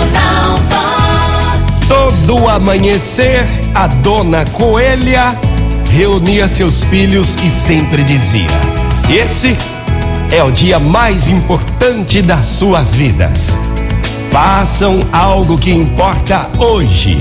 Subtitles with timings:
[0.00, 1.86] Motivacional Vox.
[1.88, 5.38] Todo amanhecer, a dona Coelha
[5.90, 8.48] reunia seus filhos e sempre dizia:
[9.08, 9.56] Esse
[10.30, 13.58] é o dia mais importante das suas vidas.
[14.30, 17.20] Façam algo que importa hoje.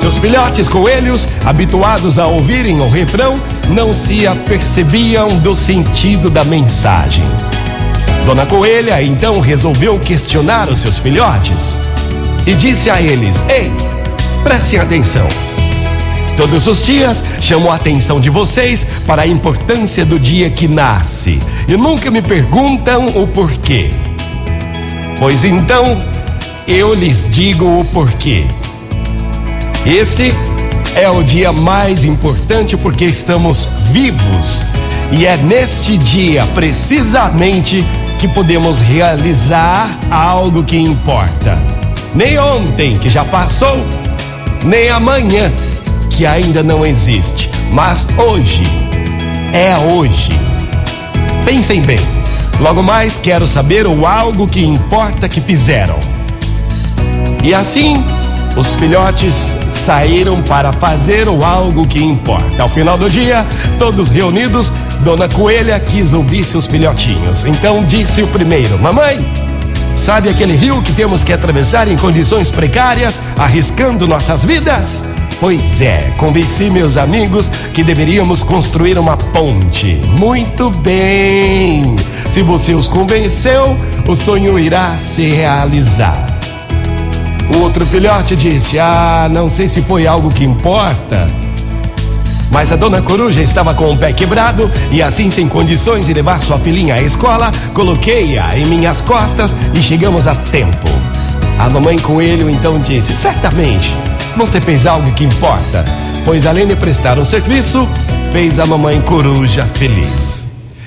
[0.00, 3.40] Seus filhotes coelhos, habituados a ouvirem o refrão,
[3.70, 7.24] não se apercebiam do sentido da mensagem.
[8.26, 11.76] Dona Coelha então resolveu questionar os seus filhotes
[12.44, 13.70] e disse a eles: Ei,
[14.42, 15.28] prestem atenção.
[16.36, 21.38] Todos os dias chamo a atenção de vocês para a importância do dia que nasce
[21.68, 23.90] e nunca me perguntam o porquê.
[25.20, 25.96] Pois então
[26.66, 28.44] eu lhes digo o porquê.
[29.86, 30.34] Esse
[30.96, 34.64] é o dia mais importante porque estamos vivos
[35.12, 37.86] e é neste dia precisamente
[38.18, 41.58] que podemos realizar algo que importa.
[42.14, 43.76] Nem ontem, que já passou,
[44.64, 45.52] nem amanhã,
[46.10, 48.62] que ainda não existe, mas hoje.
[49.52, 50.32] É hoje.
[51.44, 51.98] Pensem bem.
[52.60, 55.98] Logo mais quero saber o algo que importa que fizeram.
[57.44, 58.02] E assim,
[58.56, 62.62] os filhotes saíram para fazer o algo que importa.
[62.62, 63.46] Ao final do dia,
[63.78, 64.72] todos reunidos,
[65.04, 67.44] Dona Coelha quis ouvir seus filhotinhos.
[67.44, 69.24] Então disse o primeiro: Mamãe,
[69.94, 75.04] sabe aquele rio que temos que atravessar em condições precárias, arriscando nossas vidas?
[75.38, 80.00] Pois é, convenci meus amigos que deveríamos construir uma ponte.
[80.18, 81.94] Muito bem!
[82.30, 83.76] Se você os convenceu,
[84.08, 86.35] o sonho irá se realizar.
[87.54, 91.26] O outro filhote disse: Ah, não sei se foi algo que importa.
[92.50, 96.40] Mas a dona coruja estava com o pé quebrado e, assim, sem condições de levar
[96.40, 100.88] sua filhinha à escola, coloquei-a em minhas costas e chegamos a tempo.
[101.58, 103.92] A mamãe coelho então disse: Certamente,
[104.36, 105.84] você fez algo que importa,
[106.24, 107.86] pois além de prestar um serviço,
[108.32, 110.46] fez a mamãe coruja feliz.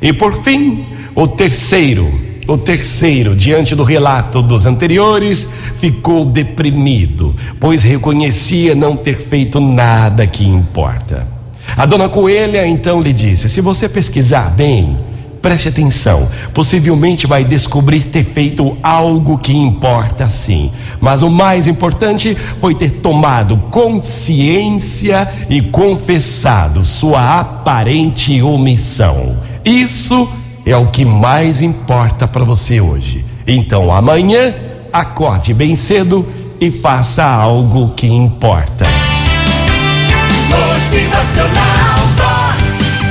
[0.00, 2.10] E por fim, o terceiro,
[2.46, 5.48] o terceiro, diante do relato dos anteriores,
[5.80, 11.26] ficou deprimido, pois reconhecia não ter feito nada que importa.
[11.76, 14.98] A dona Coelha então lhe disse: Se você pesquisar bem,
[15.40, 20.70] preste atenção, possivelmente vai descobrir ter feito algo que importa sim.
[21.00, 29.34] Mas o mais importante foi ter tomado consciência e confessado sua aparente omissão.
[29.64, 30.28] Isso
[30.66, 33.24] é o que mais importa para você hoje.
[33.46, 34.54] Então amanhã,
[34.92, 36.26] acorde bem cedo
[36.60, 38.86] e faça algo que importa.
[40.48, 42.60] Motivacional Vox.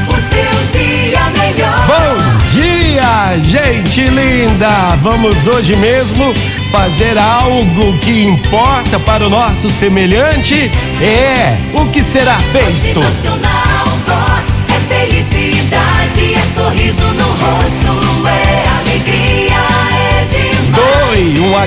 [0.07, 1.87] O seu dia melhor.
[1.87, 4.95] Bom dia, gente linda!
[5.01, 6.33] Vamos hoje mesmo
[6.71, 10.69] fazer algo que importa para o nosso semelhante?
[11.01, 12.99] É, o que será feito?
[12.99, 13.78] Motivacional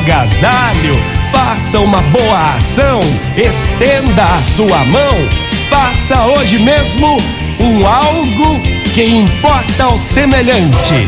[0.02, 0.96] agasalho,
[1.30, 3.00] faça uma boa ação,
[3.36, 5.28] estenda a sua mão,
[5.70, 7.16] faça hoje mesmo
[7.60, 8.60] um algo
[8.92, 11.06] que importa ao semelhante.